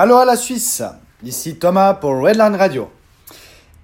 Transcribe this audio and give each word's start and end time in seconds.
Allô 0.00 0.14
à 0.14 0.24
la 0.24 0.36
Suisse, 0.36 0.84
ici 1.24 1.56
Thomas 1.56 1.92
pour 1.94 2.12
Redland 2.22 2.54
Radio. 2.54 2.88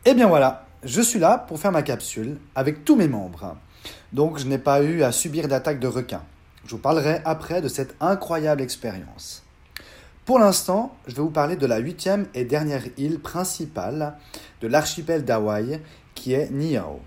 Et 0.05 0.11
eh 0.11 0.15
bien 0.15 0.29
voilà, 0.29 0.65
je 0.85 1.01
suis 1.01 1.19
là 1.19 1.39
pour 1.39 1.59
faire 1.59 1.73
ma 1.73 1.83
capsule 1.83 2.39
avec 2.55 2.85
tous 2.85 2.95
mes 2.95 3.09
membres. 3.09 3.57
Donc 4.13 4.39
je 4.39 4.47
n'ai 4.47 4.59
pas 4.59 4.81
eu 4.81 5.03
à 5.03 5.11
subir 5.11 5.49
d'attaque 5.49 5.81
de 5.81 5.89
requins. 5.89 6.23
Je 6.67 6.71
vous 6.71 6.79
parlerai 6.79 7.21
après 7.25 7.61
de 7.61 7.67
cette 7.67 7.97
incroyable 8.01 8.63
expérience. 8.63 9.43
Pour 10.25 10.39
l'instant, 10.39 10.95
je 11.09 11.17
vais 11.17 11.23
vous 11.23 11.31
parler 11.31 11.57
de 11.57 11.67
la 11.67 11.79
huitième 11.79 12.29
et 12.33 12.45
dernière 12.45 12.85
île 12.97 13.19
principale 13.19 14.15
de 14.61 14.69
l'archipel 14.69 15.25
d'Hawaï 15.25 15.81
qui 16.15 16.33
est 16.33 16.49
Niao. 16.53 17.01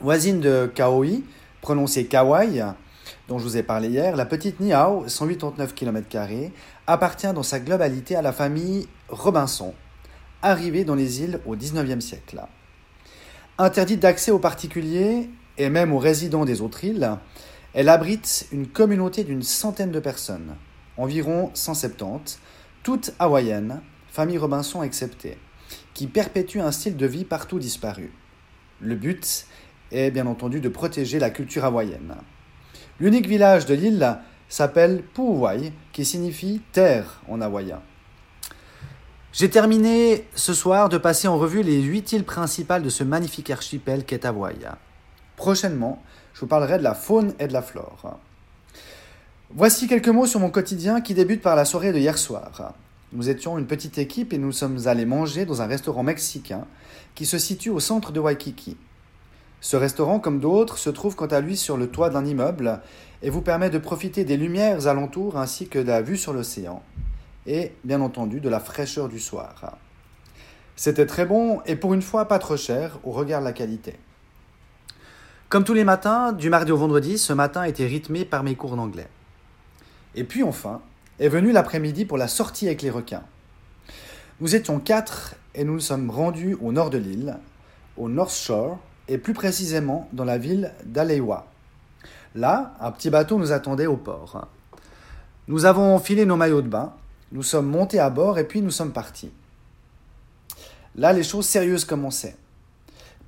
Voisine 0.00 0.38
de 0.38 0.70
Kauai, 0.76 1.24
prononcée 1.60 2.06
Kauai, 2.06 2.62
dont 3.28 3.38
je 3.38 3.44
vous 3.44 3.56
ai 3.56 3.62
parlé 3.62 3.88
hier, 3.88 4.16
la 4.16 4.26
petite 4.26 4.60
Niao, 4.60 5.08
189 5.08 5.74
km, 5.74 6.08
appartient 6.86 7.32
dans 7.32 7.42
sa 7.42 7.60
globalité 7.60 8.16
à 8.16 8.22
la 8.22 8.32
famille 8.32 8.88
Robinson, 9.08 9.74
arrivée 10.42 10.84
dans 10.84 10.94
les 10.94 11.22
îles 11.22 11.40
au 11.46 11.56
XIXe 11.56 12.04
siècle. 12.04 12.40
Interdite 13.58 14.00
d'accès 14.00 14.30
aux 14.30 14.38
particuliers 14.38 15.30
et 15.58 15.70
même 15.70 15.92
aux 15.92 15.98
résidents 15.98 16.44
des 16.44 16.60
autres 16.60 16.84
îles, 16.84 17.10
elle 17.74 17.88
abrite 17.88 18.46
une 18.52 18.66
communauté 18.66 19.24
d'une 19.24 19.42
centaine 19.42 19.92
de 19.92 20.00
personnes, 20.00 20.56
environ 20.96 21.50
170, 21.54 22.38
toutes 22.82 23.12
hawaïennes, 23.18 23.82
famille 24.08 24.38
Robinson 24.38 24.82
exceptée, 24.82 25.38
qui 25.92 26.06
perpétuent 26.06 26.60
un 26.60 26.72
style 26.72 26.96
de 26.96 27.06
vie 27.06 27.24
partout 27.24 27.58
disparu. 27.58 28.12
Le 28.80 28.94
but 28.94 29.46
est 29.92 30.10
bien 30.10 30.26
entendu 30.26 30.60
de 30.60 30.68
protéger 30.68 31.18
la 31.18 31.30
culture 31.30 31.64
hawaïenne. 31.64 32.16
L'unique 32.98 33.28
village 33.28 33.66
de 33.66 33.74
l'île 33.74 34.18
s'appelle 34.48 35.02
Puuwai, 35.14 35.72
qui 35.92 36.04
signifie 36.04 36.62
terre 36.72 37.20
en 37.28 37.40
hawaïen. 37.40 37.80
J'ai 39.38 39.50
terminé 39.50 40.26
ce 40.34 40.54
soir 40.54 40.88
de 40.88 40.96
passer 40.96 41.28
en 41.28 41.36
revue 41.36 41.62
les 41.62 41.82
huit 41.82 42.12
îles 42.12 42.24
principales 42.24 42.82
de 42.82 42.88
ce 42.88 43.04
magnifique 43.04 43.50
archipel 43.50 44.06
qu'est 44.06 44.24
Hawaï. 44.24 44.56
Prochainement, 45.36 46.02
je 46.32 46.40
vous 46.40 46.46
parlerai 46.46 46.78
de 46.78 46.82
la 46.82 46.94
faune 46.94 47.34
et 47.38 47.46
de 47.46 47.52
la 47.52 47.60
flore. 47.60 48.18
Voici 49.50 49.88
quelques 49.88 50.08
mots 50.08 50.24
sur 50.24 50.40
mon 50.40 50.48
quotidien 50.48 51.02
qui 51.02 51.12
débute 51.12 51.42
par 51.42 51.54
la 51.54 51.66
soirée 51.66 51.92
de 51.92 51.98
hier 51.98 52.16
soir. 52.16 52.72
Nous 53.12 53.28
étions 53.28 53.58
une 53.58 53.66
petite 53.66 53.98
équipe 53.98 54.32
et 54.32 54.38
nous 54.38 54.52
sommes 54.52 54.88
allés 54.88 55.04
manger 55.04 55.44
dans 55.44 55.60
un 55.60 55.66
restaurant 55.66 56.02
mexicain 56.02 56.66
qui 57.14 57.26
se 57.26 57.36
situe 57.36 57.68
au 57.68 57.78
centre 57.78 58.12
de 58.12 58.20
Waikiki. 58.20 58.78
Ce 59.66 59.76
restaurant, 59.76 60.20
comme 60.20 60.38
d'autres, 60.38 60.78
se 60.78 60.90
trouve 60.90 61.16
quant 61.16 61.26
à 61.26 61.40
lui 61.40 61.56
sur 61.56 61.76
le 61.76 61.88
toit 61.88 62.08
d'un 62.08 62.24
immeuble 62.24 62.80
et 63.20 63.30
vous 63.30 63.42
permet 63.42 63.68
de 63.68 63.78
profiter 63.78 64.22
des 64.24 64.36
lumières 64.36 64.86
alentours 64.86 65.38
ainsi 65.38 65.66
que 65.66 65.80
de 65.80 65.88
la 65.88 66.02
vue 66.02 66.16
sur 66.16 66.32
l'océan 66.32 66.84
et, 67.48 67.72
bien 67.82 68.00
entendu, 68.00 68.38
de 68.38 68.48
la 68.48 68.60
fraîcheur 68.60 69.08
du 69.08 69.18
soir. 69.18 69.76
C'était 70.76 71.04
très 71.04 71.26
bon 71.26 71.62
et 71.66 71.74
pour 71.74 71.94
une 71.94 72.02
fois 72.02 72.28
pas 72.28 72.38
trop 72.38 72.56
cher 72.56 73.00
au 73.02 73.10
regard 73.10 73.40
de 73.40 73.46
la 73.46 73.52
qualité. 73.52 73.98
Comme 75.48 75.64
tous 75.64 75.74
les 75.74 75.82
matins, 75.82 76.32
du 76.32 76.48
mardi 76.48 76.70
au 76.70 76.76
vendredi, 76.76 77.18
ce 77.18 77.32
matin 77.32 77.64
était 77.64 77.86
rythmé 77.86 78.24
par 78.24 78.44
mes 78.44 78.54
cours 78.54 78.76
d'anglais. 78.76 79.08
Et 80.14 80.22
puis 80.22 80.44
enfin, 80.44 80.80
est 81.18 81.28
venu 81.28 81.50
l'après-midi 81.50 82.04
pour 82.04 82.18
la 82.18 82.28
sortie 82.28 82.68
avec 82.68 82.82
les 82.82 82.90
requins. 82.90 83.24
Nous 84.40 84.54
étions 84.54 84.78
quatre 84.78 85.34
et 85.56 85.64
nous 85.64 85.72
nous 85.72 85.80
sommes 85.80 86.08
rendus 86.08 86.56
au 86.62 86.70
nord 86.70 86.90
de 86.90 86.98
l'île, 86.98 87.36
au 87.96 88.08
North 88.08 88.32
Shore, 88.32 88.78
et 89.08 89.18
plus 89.18 89.34
précisément 89.34 90.08
dans 90.12 90.24
la 90.24 90.38
ville 90.38 90.72
d'Alewa. 90.84 91.46
Là, 92.34 92.74
un 92.80 92.90
petit 92.90 93.10
bateau 93.10 93.38
nous 93.38 93.52
attendait 93.52 93.86
au 93.86 93.96
port. 93.96 94.46
Nous 95.48 95.64
avons 95.64 95.94
enfilé 95.94 96.26
nos 96.26 96.36
maillots 96.36 96.62
de 96.62 96.68
bain, 96.68 96.92
nous 97.32 97.42
sommes 97.42 97.68
montés 97.68 97.98
à 97.98 98.10
bord 98.10 98.38
et 98.38 98.44
puis 98.44 98.62
nous 98.62 98.70
sommes 98.70 98.92
partis. 98.92 99.30
Là, 100.96 101.12
les 101.12 101.22
choses 101.22 101.46
sérieuses 101.46 101.84
commençaient. 101.84 102.36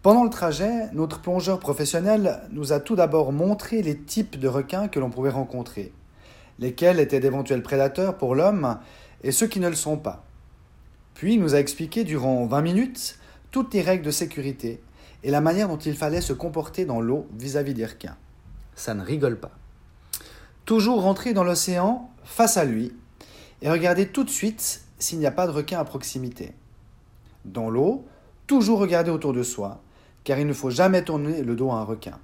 Pendant 0.03 0.25
le 0.25 0.31
trajet, 0.31 0.91
notre 0.93 1.21
plongeur 1.21 1.59
professionnel 1.59 2.41
nous 2.53 2.73
a 2.73 2.81
tout 2.81 2.97
d'abord 2.97 3.33
montré 3.33 3.83
les 3.83 3.99
types 3.99 4.39
de 4.39 4.49
requins 4.49 4.89
que 4.89 5.01
l'on 5.01 5.11
pouvait 5.11 5.31
rencontrer, 5.31 5.93
lesquels 6.59 7.01
étaient 7.01 7.21
d'éventuels 7.21 7.63
prédateurs 7.63 8.17
pour 8.17 8.35
l'homme 8.35 8.79
et 9.23 9.33
ceux 9.33 9.47
qui 9.47 9.61
ne 9.61 9.69
le 9.69 9.75
sont 9.75 9.97
pas. 9.97 10.25
Puis 11.15 11.35
il 11.35 11.41
nous 11.41 11.55
a 11.55 11.59
expliqué 11.59 12.05
durant 12.05 12.47
20 12.47 12.63
minutes 12.63 13.19
toutes 13.51 13.75
les 13.75 13.83
règles 13.83 14.05
de 14.05 14.11
sécurité 14.11 14.81
et 15.23 15.31
la 15.31 15.41
manière 15.41 15.69
dont 15.69 15.79
il 15.79 15.97
fallait 15.97 16.21
se 16.21 16.33
comporter 16.33 16.85
dans 16.85 17.01
l'eau 17.01 17.27
vis-à-vis 17.39 17.75
des 17.75 17.87
requins. 17.87 18.17
Ça 18.75 18.95
ne 18.95 19.03
rigole 19.03 19.39
pas. 19.39 19.51
Toujours 20.65 21.03
rentrer 21.03 21.33
dans 21.33 21.45
l'océan 21.45 22.11
face 22.25 22.57
à 22.57 22.65
lui 22.65 22.95
et 23.63 23.71
regarder 23.71 24.09
tout 24.09 24.25
de 24.25 24.31
suite 24.31 24.83
s'il 24.99 25.19
n'y 25.19 25.27
a 25.27 25.33
pas 25.33 25.47
de 25.47 25.53
requin 25.53 25.79
à 25.79 25.85
proximité. 25.85 26.53
Dans 27.45 27.71
l'eau, 27.71 28.05
toujours 28.47 28.79
regarder 28.79 29.11
autour 29.11 29.33
de 29.33 29.43
soi, 29.43 29.81
car 30.25 30.39
il 30.39 30.47
ne 30.47 30.53
faut 30.53 30.71
jamais 30.71 31.03
tourner 31.05 31.43
le 31.43 31.57
dos 31.57 31.71
à 31.71 31.77
un 31.77 31.85
requin. 31.85 32.19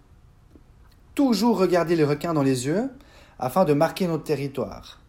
Toujours 1.14 1.58
regarder 1.58 1.96
les 1.96 2.04
requins 2.04 2.34
dans 2.34 2.42
les 2.42 2.66
yeux 2.66 2.90
afin 3.38 3.64
de 3.64 3.72
marquer 3.72 4.06
notre 4.06 4.24
territoire. 4.24 5.00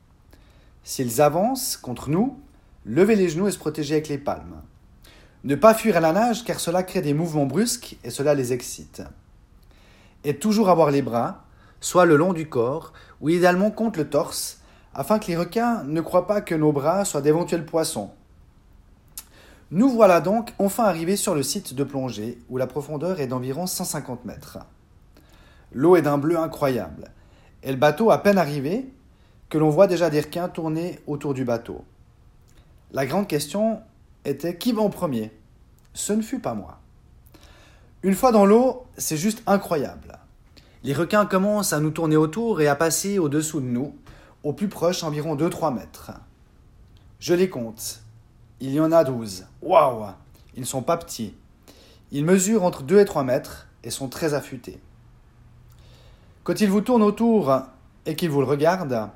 S'ils 0.83 1.21
avancent 1.21 1.77
contre 1.77 2.09
nous, 2.09 2.39
lever 2.85 3.15
les 3.15 3.29
genoux 3.29 3.47
et 3.47 3.51
se 3.51 3.57
protéger 3.57 3.95
avec 3.95 4.07
les 4.07 4.17
palmes. 4.17 4.61
Ne 5.45 5.53
pas 5.53 5.75
fuir 5.75 5.95
à 5.95 5.99
la 5.99 6.11
nage 6.11 6.43
car 6.43 6.59
cela 6.59 6.81
crée 6.81 7.03
des 7.03 7.13
mouvements 7.13 7.45
brusques 7.45 7.97
et 8.03 8.09
cela 8.09 8.33
les 8.33 8.51
excite. 8.51 9.03
Et 10.23 10.37
toujours 10.37 10.69
avoir 10.69 10.89
les 10.89 11.03
bras, 11.03 11.45
soit 11.79 12.05
le 12.05 12.15
long 12.15 12.33
du 12.33 12.49
corps, 12.49 12.93
ou 13.21 13.29
idéalement 13.29 13.69
contre 13.69 13.99
le 13.99 14.09
torse, 14.09 14.61
afin 14.95 15.19
que 15.19 15.27
les 15.27 15.37
requins 15.37 15.83
ne 15.83 16.01
croient 16.01 16.25
pas 16.25 16.41
que 16.41 16.55
nos 16.55 16.71
bras 16.71 17.05
soient 17.05 17.21
d'éventuels 17.21 17.63
poissons. 17.63 18.09
Nous 19.69 19.87
voilà 19.87 20.19
donc 20.19 20.51
enfin 20.57 20.85
arrivés 20.85 21.15
sur 21.15 21.35
le 21.35 21.43
site 21.43 21.75
de 21.75 21.83
plongée 21.83 22.39
où 22.49 22.57
la 22.57 22.65
profondeur 22.65 23.19
est 23.19 23.27
d'environ 23.27 23.67
150 23.67 24.25
mètres. 24.25 24.57
L'eau 25.71 25.95
est 25.95 26.01
d'un 26.01 26.17
bleu 26.17 26.39
incroyable, 26.39 27.11
et 27.61 27.69
le 27.69 27.77
bateau 27.77 28.09
à 28.09 28.23
peine 28.23 28.39
arrivé 28.39 28.91
que 29.49 29.59
l'on 29.59 29.69
voit 29.69 29.85
déjà 29.85 30.09
des 30.09 30.21
requins 30.21 30.49
tourner 30.49 30.99
autour 31.05 31.35
du 31.35 31.45
bateau. 31.45 31.85
La 32.91 33.05
grande 33.05 33.27
question 33.27 33.81
était 34.25 34.57
qui 34.57 34.71
va 34.71 34.81
en 34.81 34.89
premier? 34.89 35.31
Ce 35.93 36.13
ne 36.13 36.21
fut 36.21 36.39
pas 36.39 36.53
moi. 36.53 36.79
Une 38.03 38.13
fois 38.13 38.31
dans 38.31 38.45
l'eau, 38.45 38.85
c'est 38.97 39.17
juste 39.17 39.41
incroyable. 39.47 40.19
Les 40.83 40.93
requins 40.93 41.25
commencent 41.25 41.73
à 41.73 41.79
nous 41.79 41.89
tourner 41.89 42.17
autour 42.17 42.61
et 42.61 42.67
à 42.67 42.75
passer 42.75 43.17
au-dessous 43.17 43.61
de 43.61 43.65
nous, 43.65 43.95
au 44.43 44.53
plus 44.53 44.67
proche 44.67 45.03
environ 45.03 45.35
2-3 45.35 45.73
mètres. 45.73 46.11
Je 47.19 47.33
les 47.33 47.49
compte. 47.49 48.01
Il 48.59 48.71
y 48.71 48.79
en 48.79 48.91
a 48.91 49.03
12. 49.03 49.45
Waouh 49.61 50.05
Ils 50.55 50.59
ne 50.59 50.65
sont 50.65 50.83
pas 50.83 50.97
petits. 50.97 51.33
Ils 52.11 52.23
mesurent 52.23 52.63
entre 52.63 52.83
2 52.83 52.99
et 52.99 53.05
3 53.05 53.23
mètres 53.23 53.67
et 53.83 53.89
sont 53.89 54.07
très 54.07 54.33
affûtés. 54.33 54.79
Quand 56.43 56.61
ils 56.61 56.69
vous 56.69 56.81
tournent 56.81 57.01
autour 57.01 57.61
et 58.05 58.15
qu'ils 58.15 58.29
vous 58.29 58.41
le 58.41 58.45
regardent, 58.45 59.09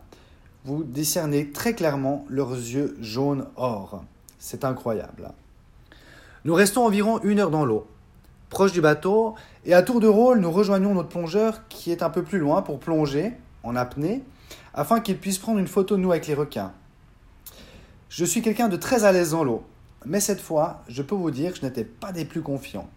vous 0.65 0.83
discernez 0.83 1.51
très 1.51 1.75
clairement 1.75 2.25
leurs 2.27 2.53
yeux 2.53 2.97
jaunes 2.99 3.45
or. 3.55 4.03
C'est 4.39 4.63
incroyable. 4.63 5.31
Nous 6.45 6.53
restons 6.53 6.85
environ 6.85 7.19
une 7.23 7.39
heure 7.39 7.51
dans 7.51 7.65
l'eau, 7.65 7.85
proche 8.49 8.71
du 8.71 8.81
bateau, 8.81 9.35
et 9.65 9.73
à 9.73 9.83
tour 9.83 9.99
de 9.99 10.07
rôle, 10.07 10.39
nous 10.39 10.51
rejoignons 10.51 10.95
notre 10.95 11.09
plongeur 11.09 11.67
qui 11.67 11.91
est 11.91 12.01
un 12.01 12.09
peu 12.09 12.23
plus 12.23 12.39
loin 12.39 12.61
pour 12.61 12.79
plonger 12.79 13.33
en 13.63 13.75
apnée, 13.75 14.23
afin 14.73 15.01
qu'il 15.01 15.17
puisse 15.17 15.37
prendre 15.37 15.59
une 15.59 15.67
photo 15.67 15.97
de 15.97 16.01
nous 16.01 16.11
avec 16.11 16.27
les 16.27 16.33
requins. 16.33 16.71
Je 18.07 18.25
suis 18.25 18.41
quelqu'un 18.41 18.69
de 18.69 18.77
très 18.77 19.03
à 19.03 19.11
l'aise 19.11 19.31
dans 19.31 19.43
l'eau, 19.43 19.63
mais 20.05 20.21
cette 20.21 20.41
fois, 20.41 20.81
je 20.87 21.03
peux 21.03 21.15
vous 21.15 21.31
dire 21.31 21.51
que 21.51 21.59
je 21.59 21.65
n'étais 21.65 21.83
pas 21.83 22.13
des 22.13 22.25
plus 22.25 22.41
confiants. 22.41 22.89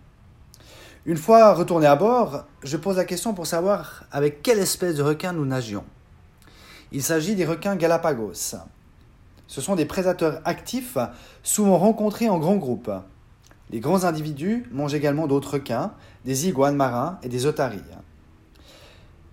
Une 1.05 1.17
fois 1.17 1.53
retourné 1.53 1.87
à 1.87 1.97
bord, 1.97 2.45
je 2.63 2.77
pose 2.77 2.97
la 2.97 3.05
question 3.05 3.35
pour 3.35 3.49
savoir 3.49 4.05
avec 4.13 4.41
quelle 4.43 4.61
espèce 4.61 4.95
de 4.95 5.03
requin 5.03 5.33
nous 5.33 5.45
nagions. 5.45 5.85
Il 6.93 7.03
s'agit 7.03 7.35
des 7.35 7.45
requins 7.45 7.75
Galapagos. 7.75 8.55
Ce 9.53 9.61
sont 9.61 9.77
des 9.77 9.85
prédateurs 9.85 10.41
actifs, 10.47 10.97
souvent 11.43 11.77
rencontrés 11.77 12.31
en 12.31 12.39
grands 12.39 12.57
groupes. 12.57 12.91
Les 13.69 13.81
grands 13.81 14.05
individus 14.05 14.65
mangent 14.73 14.95
également 14.95 15.27
d'autres 15.27 15.53
requins, 15.53 15.93
des 16.25 16.49
iguanes 16.49 16.75
marins 16.75 17.19
et 17.23 17.29
des 17.29 17.45
otaries. 17.45 17.83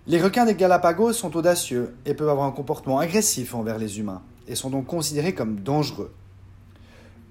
Les 0.07 0.21
requins 0.21 0.43
des 0.43 0.55
Galapagos 0.55 1.13
sont 1.13 1.37
audacieux 1.37 1.95
et 2.05 2.13
peuvent 2.13 2.27
avoir 2.27 2.45
un 2.47 2.51
comportement 2.51 2.99
agressif 2.99 3.55
envers 3.55 3.77
les 3.77 3.97
humains 3.97 4.21
et 4.49 4.55
sont 4.55 4.69
donc 4.69 4.87
considérés 4.87 5.33
comme 5.33 5.61
dangereux. 5.61 6.11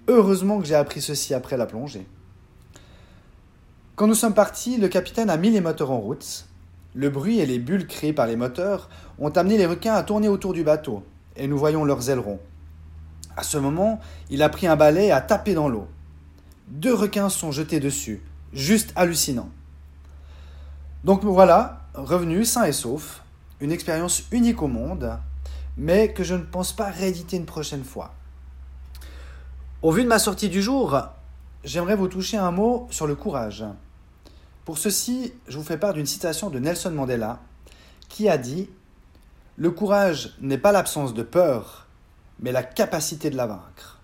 Heureusement 0.07 0.59
que 0.59 0.65
j'ai 0.65 0.75
appris 0.75 1.03
ceci 1.03 1.35
après 1.35 1.59
la 1.59 1.67
plongée. 1.67 2.07
Quand 3.97 4.07
nous 4.07 4.15
sommes 4.15 4.33
partis, 4.33 4.79
le 4.79 4.89
capitaine 4.89 5.29
a 5.29 5.37
mis 5.37 5.51
les 5.51 5.61
moteurs 5.61 5.91
en 5.91 5.99
route. 5.99 6.47
Le 6.95 7.11
bruit 7.11 7.39
et 7.41 7.45
les 7.45 7.59
bulles 7.59 7.87
créées 7.87 8.15
par 8.15 8.27
les 8.27 8.37
moteurs 8.37 8.89
ont 9.19 9.29
amené 9.29 9.59
les 9.59 9.67
requins 9.67 9.93
à 9.93 10.03
tourner 10.03 10.29
autour 10.29 10.55
du 10.55 10.65
bateau, 10.65 11.03
et 11.37 11.49
nous 11.49 11.59
voyons 11.59 11.85
leurs 11.85 12.09
ailerons. 12.09 12.41
À 13.38 13.44
ce 13.44 13.56
moment, 13.56 14.00
il 14.31 14.43
a 14.43 14.49
pris 14.49 14.67
un 14.67 14.75
balai 14.75 15.06
et 15.06 15.12
a 15.12 15.20
tapé 15.20 15.55
dans 15.55 15.69
l'eau. 15.69 15.87
Deux 16.67 16.93
requins 16.93 17.29
sont 17.29 17.52
jetés 17.52 17.79
dessus. 17.79 18.20
Juste 18.52 18.93
hallucinant. 18.96 19.49
Donc 21.05 21.23
voilà, 21.23 21.82
revenu 21.94 22.44
sain 22.44 22.64
et 22.64 22.73
sauf. 22.73 23.23
Une 23.61 23.70
expérience 23.70 24.25
unique 24.32 24.61
au 24.61 24.67
monde, 24.67 25.20
mais 25.76 26.12
que 26.12 26.25
je 26.25 26.35
ne 26.35 26.43
pense 26.43 26.73
pas 26.73 26.90
rééditer 26.90 27.37
une 27.37 27.46
prochaine 27.46 27.85
fois. 27.85 28.12
Au 29.82 29.93
vu 29.93 30.02
de 30.02 30.08
ma 30.08 30.19
sortie 30.19 30.49
du 30.49 30.61
jour, 30.61 31.00
j'aimerais 31.62 31.94
vous 31.94 32.08
toucher 32.08 32.38
un 32.38 32.50
mot 32.50 32.88
sur 32.90 33.06
le 33.06 33.14
courage. 33.14 33.64
Pour 34.64 34.79
ceci, 34.79 35.32
je 35.46 35.56
vous 35.56 35.64
fais 35.64 35.79
part 35.79 35.94
d'une 35.94 36.06
citation 36.06 36.50
de 36.50 36.58
Nelson 36.58 36.90
Mandela 36.90 37.38
qui 38.08 38.29
a 38.29 38.37
dit 38.37 38.69
Le 39.55 39.70
courage 39.70 40.35
n'est 40.40 40.58
pas 40.58 40.73
l'absence 40.73 41.14
de 41.14 41.23
peur, 41.23 41.88
mais 42.40 42.52
la 42.52 42.62
capacité 42.62 43.31
de 43.31 43.37
la 43.37 43.46
vaincre. 43.46 43.99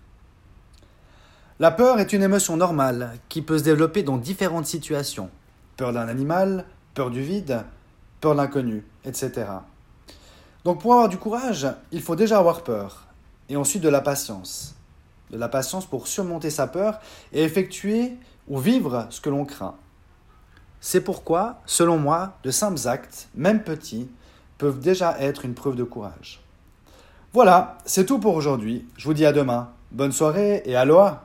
La 1.59 1.71
peur 1.71 1.99
est 1.99 2.11
une 2.11 2.23
émotion 2.23 2.57
normale 2.57 3.17
qui 3.29 3.41
peut 3.41 3.57
se 3.57 3.63
développer 3.63 4.03
dans 4.03 4.17
différentes 4.17 4.65
situations. 4.65 5.29
Peur 5.77 5.93
d'un 5.93 6.07
animal, 6.07 6.65
peur 6.93 7.09
du 7.11 7.21
vide, 7.21 7.63
peur 8.19 8.33
de 8.33 8.37
l'inconnu, 8.37 8.85
etc. 9.05 9.45
Donc 10.65 10.81
pour 10.81 10.93
avoir 10.93 11.09
du 11.09 11.17
courage, 11.17 11.67
il 11.91 12.01
faut 12.01 12.15
déjà 12.15 12.39
avoir 12.39 12.63
peur, 12.63 13.07
et 13.49 13.55
ensuite 13.55 13.83
de 13.83 13.89
la 13.89 14.01
patience. 14.01 14.75
De 15.31 15.37
la 15.37 15.47
patience 15.47 15.85
pour 15.85 16.07
surmonter 16.07 16.49
sa 16.49 16.67
peur 16.67 16.99
et 17.31 17.43
effectuer 17.43 18.17
ou 18.47 18.59
vivre 18.59 19.07
ce 19.09 19.21
que 19.21 19.29
l'on 19.29 19.45
craint. 19.45 19.75
C'est 20.81 21.01
pourquoi, 21.01 21.61
selon 21.65 21.97
moi, 21.97 22.37
de 22.43 22.51
simples 22.51 22.87
actes, 22.87 23.29
même 23.33 23.63
petits, 23.63 24.09
peuvent 24.57 24.79
déjà 24.79 25.19
être 25.19 25.45
une 25.45 25.55
preuve 25.55 25.75
de 25.75 25.83
courage. 25.83 26.44
Voilà, 27.35 27.79
c'est 27.83 28.05
tout 28.05 28.19
pour 28.19 28.35
aujourd'hui. 28.35 28.87
Je 28.95 29.03
vous 29.03 29.13
dis 29.13 29.25
à 29.25 29.33
demain. 29.33 29.71
Bonne 29.91 30.13
soirée 30.13 30.63
et 30.63 30.77
aloha 30.77 31.24